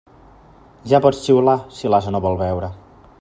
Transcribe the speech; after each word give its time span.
Ja 0.93 1.01
pots 1.07 1.21
xiular, 1.27 1.55
si 1.81 1.93
l'ase 1.95 2.17
no 2.17 2.23
vol 2.25 2.41
beure. 2.45 2.73